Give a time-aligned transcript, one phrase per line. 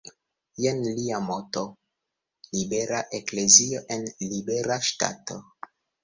[0.65, 1.61] Jen lia moto:
[2.57, 5.37] "Libera eklezio en libera Ŝtato".